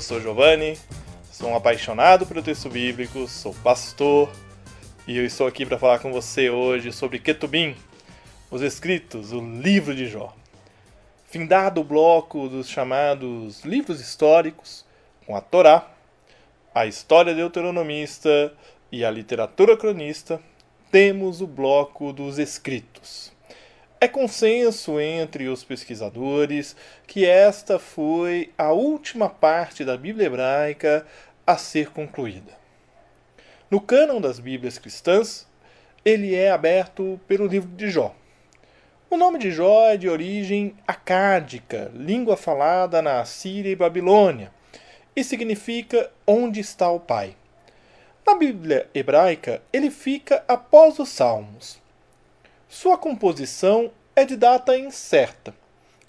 sou 0.00 0.20
Giovanni, 0.20 0.78
sou 1.32 1.50
um 1.50 1.56
apaixonado 1.56 2.24
pelo 2.24 2.40
texto 2.40 2.68
bíblico, 2.68 3.26
sou 3.26 3.52
pastor 3.52 4.30
e 5.08 5.18
eu 5.18 5.26
estou 5.26 5.48
aqui 5.48 5.66
para 5.66 5.76
falar 5.76 5.98
com 5.98 6.12
você 6.12 6.50
hoje 6.50 6.92
sobre 6.92 7.18
Ketubim, 7.18 7.74
os 8.48 8.62
escritos, 8.62 9.32
o 9.32 9.40
livro 9.40 9.92
de 9.92 10.06
Jó. 10.06 10.32
Findado 11.26 11.80
o 11.80 11.84
bloco 11.84 12.48
dos 12.48 12.68
chamados 12.68 13.64
livros 13.64 14.00
históricos, 14.00 14.84
com 15.26 15.34
a 15.34 15.40
Torá, 15.40 15.90
a 16.72 16.86
história 16.86 17.34
deuteronomista 17.34 18.54
e 18.92 19.04
a 19.04 19.10
literatura 19.10 19.76
cronista, 19.76 20.40
temos 20.92 21.40
o 21.40 21.46
bloco 21.48 22.12
dos 22.12 22.38
escritos. 22.38 23.32
É 23.98 24.06
consenso 24.06 25.00
entre 25.00 25.48
os 25.48 25.64
pesquisadores 25.64 26.76
que 27.06 27.24
esta 27.24 27.78
foi 27.78 28.52
a 28.58 28.70
última 28.70 29.30
parte 29.30 29.86
da 29.86 29.96
Bíblia 29.96 30.26
hebraica 30.26 31.06
a 31.46 31.56
ser 31.56 31.90
concluída. 31.90 32.52
No 33.70 33.80
cânon 33.80 34.20
das 34.20 34.38
Bíblias 34.38 34.76
cristãs, 34.76 35.46
ele 36.04 36.34
é 36.34 36.50
aberto 36.50 37.18
pelo 37.26 37.46
livro 37.46 37.70
de 37.70 37.88
Jó. 37.88 38.14
O 39.08 39.16
nome 39.16 39.38
de 39.38 39.50
Jó 39.50 39.88
é 39.88 39.96
de 39.96 40.10
origem 40.10 40.76
acádica, 40.86 41.90
língua 41.94 42.36
falada 42.36 43.00
na 43.00 43.20
Assíria 43.20 43.70
e 43.70 43.76
Babilônia, 43.76 44.52
e 45.16 45.24
significa 45.24 46.10
onde 46.26 46.60
está 46.60 46.90
o 46.90 47.00
Pai. 47.00 47.34
Na 48.26 48.34
Bíblia 48.34 48.90
hebraica, 48.92 49.62
ele 49.72 49.90
fica 49.90 50.44
após 50.46 50.98
os 50.98 51.08
Salmos. 51.08 51.85
Sua 52.68 52.98
composição 52.98 53.92
é 54.14 54.24
de 54.24 54.36
data 54.36 54.76
incerta. 54.76 55.54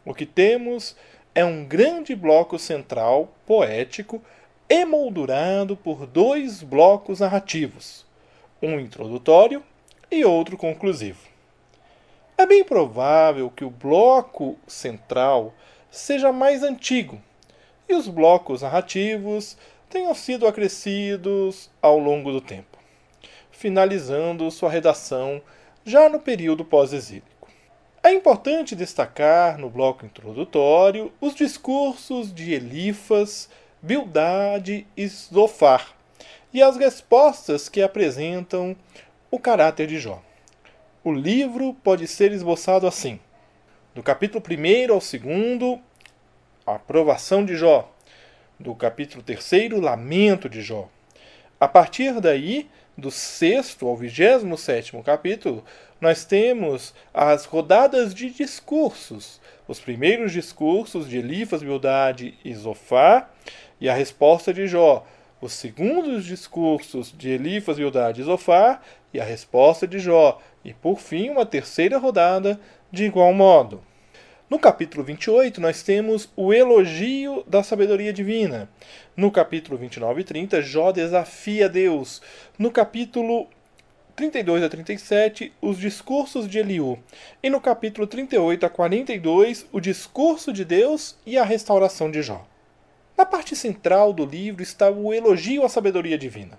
O 0.04 0.14
que 0.14 0.26
temos 0.26 0.96
é 1.36 1.46
um 1.46 1.64
grande 1.64 2.16
bloco 2.16 2.58
central, 2.58 3.32
poético, 3.46 4.22
emoldurado 4.68 5.78
por 5.78 6.08
dois 6.08 6.64
blocos 6.64 7.20
narrativos, 7.20 8.06
um 8.62 8.80
introdutório 8.80 9.64
e 10.10 10.26
outro 10.26 10.58
conclusivo. 10.58 11.20
É 12.36 12.46
bem 12.46 12.64
provável 12.64 13.52
que 13.52 13.64
o 13.64 13.70
bloco 13.70 14.58
central 14.68 15.54
seja 15.92 16.32
mais 16.32 16.64
antigo 16.64 17.22
e 17.88 17.94
os 17.94 18.08
blocos 18.08 18.64
narrativos 18.64 19.56
tenham 19.90 20.14
sido 20.16 20.48
acrescidos 20.48 21.70
ao 21.80 22.00
longo 22.00 22.32
do 22.32 22.42
tempo, 22.42 22.80
finalizando 23.52 24.50
sua 24.50 24.72
redação 24.72 25.40
já 25.88 26.10
no 26.10 26.20
período 26.20 26.66
pós-exílico. 26.66 27.48
É 28.04 28.12
importante 28.12 28.76
destacar 28.76 29.58
no 29.58 29.70
bloco 29.70 30.06
introdutório 30.06 31.14
os 31.22 31.34
discursos 31.34 32.34
de 32.34 32.54
Elifas, 32.54 33.50
Bildade 33.82 34.86
e 34.98 35.08
Zofar 35.08 35.96
e 36.54 36.62
as 36.62 36.76
respostas 36.76 37.70
que 37.70 37.82
apresentam 37.82 38.76
o 39.32 39.40
caráter 39.40 39.88
de 39.88 39.98
Jó. 39.98 40.22
O 41.06 41.12
livro 41.14 41.74
pode 41.76 42.06
ser 42.06 42.34
esboçado 42.34 42.86
assim: 42.86 43.18
do 43.96 44.04
capítulo 44.04 44.44
1 44.46 44.94
ao 44.94 45.00
2, 45.00 45.80
a 46.66 46.76
aprovação 46.76 47.46
de 47.46 47.56
Jó, 47.56 47.90
do 48.60 48.76
capítulo 48.76 49.24
3, 49.24 49.72
lamento 49.82 50.50
de 50.50 50.62
Jó. 50.62 50.90
A 51.60 51.68
partir 51.68 52.20
daí, 52.22 52.70
do 52.96 53.10
sexto 53.10 53.88
ao 53.88 53.96
vigésimo 53.96 54.56
sétimo 54.58 55.04
capítulo, 55.04 55.64
nós 56.00 56.24
temos 56.24 56.94
as 57.12 57.46
rodadas 57.46 58.14
de 58.14 58.30
discursos, 58.30 59.42
os 59.68 59.80
primeiros 59.80 60.32
discursos 60.32 61.10
de 61.10 61.18
Elifas, 61.18 61.64
Bildade 61.64 62.38
e 62.46 62.54
Zofar, 62.54 63.32
e 63.82 63.90
a 63.90 63.94
resposta 63.94 64.54
de 64.54 64.68
Jó, 64.68 65.04
os 65.42 65.54
segundos 65.54 66.26
discursos 66.26 67.12
de 67.16 67.30
Elifas, 67.30 67.78
Bildade 67.78 68.22
e 68.22 68.24
Zofar, 68.24 68.84
e 69.12 69.20
a 69.20 69.24
resposta 69.24 69.88
de 69.88 69.98
Jó, 69.98 70.40
e 70.64 70.76
por 70.76 71.00
fim 71.00 71.32
uma 71.32 71.46
terceira 71.46 71.98
rodada 71.98 72.60
de 72.92 73.06
igual 73.06 73.34
modo. 73.34 73.82
No 74.50 74.58
capítulo 74.58 75.04
28, 75.04 75.60
nós 75.60 75.84
temos 75.84 76.30
o 76.34 76.54
elogio 76.54 77.44
da 77.46 77.64
sabedoria 77.64 78.14
divina. 78.14 78.70
No 79.14 79.30
capítulo 79.30 79.78
29 79.78 80.22
e 80.22 80.24
30, 80.24 80.62
Jó 80.62 80.94
desafia 80.94 81.68
Deus. 81.68 82.22
No 82.58 82.72
capítulo 82.72 83.48
32 84.16 84.64
a 84.64 84.70
37, 84.70 85.52
os 85.62 85.78
discursos 85.78 86.48
de 86.48 86.60
Eliú. 86.60 86.98
E 87.44 87.50
no 87.50 87.60
capítulo 87.60 88.08
38 88.08 88.66
a 88.66 88.70
42, 88.70 89.66
o 89.70 89.82
discurso 89.82 90.54
de 90.54 90.64
Deus 90.64 91.18
e 91.26 91.38
a 91.38 91.44
restauração 91.44 92.10
de 92.10 92.22
Jó. 92.22 92.48
Na 93.18 93.26
parte 93.26 93.54
central 93.54 94.14
do 94.14 94.26
livro 94.26 94.64
está 94.64 94.90
o 94.90 95.14
elogio 95.14 95.66
à 95.66 95.68
sabedoria 95.68 96.18
divina. 96.18 96.58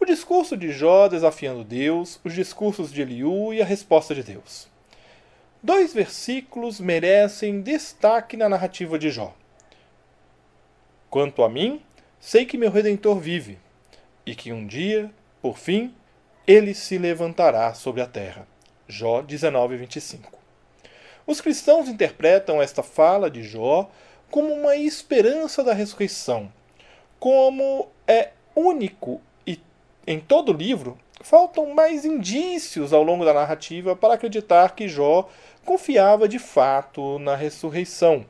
O 0.00 0.04
discurso 0.04 0.56
de 0.56 0.72
Jó 0.72 1.06
desafiando 1.06 1.62
Deus, 1.62 2.18
os 2.24 2.34
discursos 2.34 2.92
de 2.92 3.00
Eliú 3.00 3.54
e 3.54 3.62
a 3.62 3.64
resposta 3.64 4.12
de 4.12 4.24
Deus. 4.24 4.71
Dois 5.64 5.94
versículos 5.94 6.80
merecem 6.80 7.60
destaque 7.60 8.36
na 8.36 8.48
narrativa 8.48 8.98
de 8.98 9.10
Jó. 9.10 9.32
Quanto 11.08 11.44
a 11.44 11.48
mim, 11.48 11.80
sei 12.18 12.44
que 12.44 12.58
meu 12.58 12.68
redentor 12.68 13.20
vive, 13.20 13.60
e 14.26 14.34
que 14.34 14.52
um 14.52 14.66
dia, 14.66 15.08
por 15.40 15.56
fim, 15.56 15.94
ele 16.48 16.74
se 16.74 16.98
levantará 16.98 17.74
sobre 17.74 18.00
a 18.00 18.08
terra. 18.08 18.44
Jó 18.88 19.22
19, 19.22 19.76
25. 19.76 20.32
Os 21.24 21.40
cristãos 21.40 21.88
interpretam 21.88 22.60
esta 22.60 22.82
fala 22.82 23.30
de 23.30 23.44
Jó 23.44 23.88
como 24.32 24.52
uma 24.52 24.74
esperança 24.74 25.62
da 25.62 25.72
ressurreição, 25.72 26.52
como 27.20 27.88
é 28.04 28.30
único 28.56 29.20
e 29.46 29.60
em 30.04 30.18
todo 30.18 30.50
o 30.50 30.56
livro 30.56 30.98
faltam 31.22 31.72
mais 31.72 32.04
indícios 32.04 32.92
ao 32.92 33.02
longo 33.02 33.24
da 33.24 33.32
narrativa 33.32 33.96
para 33.96 34.14
acreditar 34.14 34.74
que 34.74 34.88
Jó 34.88 35.28
confiava 35.64 36.28
de 36.28 36.38
fato 36.38 37.18
na 37.18 37.36
ressurreição, 37.36 38.26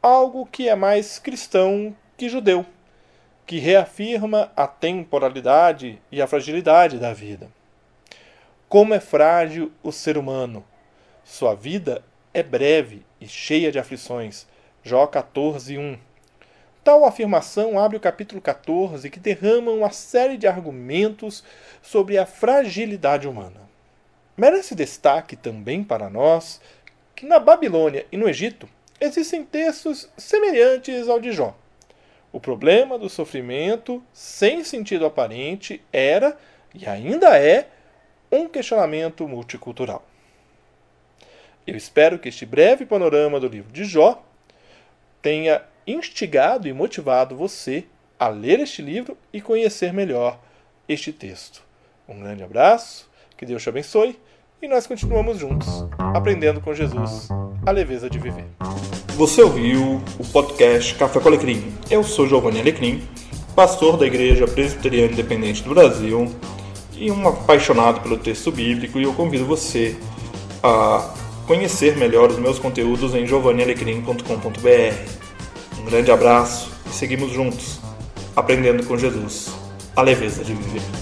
algo 0.00 0.46
que 0.46 0.68
é 0.68 0.74
mais 0.74 1.18
cristão 1.18 1.94
que 2.16 2.28
judeu, 2.28 2.64
que 3.44 3.58
reafirma 3.58 4.50
a 4.56 4.66
temporalidade 4.66 6.00
e 6.10 6.22
a 6.22 6.26
fragilidade 6.26 6.98
da 6.98 7.12
vida. 7.12 7.50
Como 8.68 8.94
é 8.94 9.00
frágil 9.00 9.72
o 9.82 9.92
ser 9.92 10.16
humano! 10.16 10.64
Sua 11.24 11.54
vida 11.54 12.02
é 12.32 12.42
breve 12.42 13.04
e 13.20 13.28
cheia 13.28 13.70
de 13.70 13.78
aflições. 13.78 14.46
Jó 14.82 15.06
14, 15.06 15.76
1. 15.76 15.98
Tal 16.84 17.04
afirmação 17.04 17.78
abre 17.78 17.96
o 17.96 18.00
capítulo 18.00 18.40
14, 18.40 19.08
que 19.08 19.20
derrama 19.20 19.70
uma 19.70 19.90
série 19.90 20.36
de 20.36 20.48
argumentos 20.48 21.44
sobre 21.80 22.18
a 22.18 22.26
fragilidade 22.26 23.28
humana. 23.28 23.60
Merece 24.36 24.74
destaque 24.74 25.36
também 25.36 25.84
para 25.84 26.10
nós 26.10 26.60
que 27.14 27.24
na 27.24 27.38
Babilônia 27.38 28.04
e 28.10 28.16
no 28.16 28.28
Egito 28.28 28.68
existem 29.00 29.44
textos 29.44 30.10
semelhantes 30.16 31.08
ao 31.08 31.20
de 31.20 31.30
Jó. 31.30 31.56
O 32.32 32.40
problema 32.40 32.98
do 32.98 33.08
sofrimento 33.08 34.02
sem 34.12 34.64
sentido 34.64 35.06
aparente 35.06 35.80
era 35.92 36.36
e 36.74 36.88
ainda 36.88 37.38
é 37.38 37.68
um 38.30 38.48
questionamento 38.48 39.28
multicultural. 39.28 40.04
Eu 41.64 41.76
espero 41.76 42.18
que 42.18 42.28
este 42.28 42.44
breve 42.44 42.84
panorama 42.84 43.38
do 43.38 43.46
livro 43.46 43.70
de 43.70 43.84
Jó 43.84 44.20
tenha 45.20 45.62
instigado 45.86 46.68
e 46.68 46.72
motivado 46.72 47.36
você 47.36 47.84
a 48.18 48.28
ler 48.28 48.60
este 48.60 48.82
livro 48.82 49.16
e 49.32 49.40
conhecer 49.40 49.92
melhor 49.92 50.38
este 50.88 51.12
texto. 51.12 51.62
Um 52.08 52.20
grande 52.20 52.42
abraço, 52.42 53.08
que 53.36 53.46
Deus 53.46 53.62
te 53.62 53.68
abençoe 53.68 54.18
e 54.60 54.68
nós 54.68 54.86
continuamos 54.86 55.38
juntos, 55.38 55.68
aprendendo 55.98 56.60
com 56.60 56.72
Jesus 56.72 57.28
a 57.66 57.70
leveza 57.70 58.08
de 58.08 58.18
viver. 58.18 58.46
Você 59.14 59.42
ouviu 59.42 60.00
o 60.18 60.24
podcast 60.32 60.94
Café 60.94 61.20
com 61.20 61.28
Alecrim. 61.28 61.72
Eu 61.90 62.04
sou 62.04 62.26
Giovanni 62.26 62.60
Alecrim, 62.60 63.02
pastor 63.54 63.96
da 63.96 64.06
Igreja 64.06 64.46
Presbiteriana 64.46 65.12
Independente 65.12 65.62
do 65.62 65.70
Brasil 65.70 66.32
e 66.94 67.10
um 67.10 67.26
apaixonado 67.26 68.00
pelo 68.00 68.16
texto 68.16 68.52
bíblico 68.52 68.98
e 68.98 69.02
eu 69.02 69.12
convido 69.14 69.44
você 69.44 69.96
a 70.62 71.12
conhecer 71.46 71.96
melhor 71.96 72.30
os 72.30 72.38
meus 72.38 72.58
conteúdos 72.58 73.14
em 73.14 73.26
giovannialecrim.com.br. 73.26 75.21
Um 75.78 75.84
grande 75.84 76.10
abraço 76.10 76.70
e 76.86 76.90
seguimos 76.94 77.32
juntos, 77.32 77.80
aprendendo 78.34 78.84
com 78.86 78.96
Jesus 78.96 79.50
a 79.94 80.02
leveza 80.02 80.44
de 80.44 80.54
viver. 80.54 81.01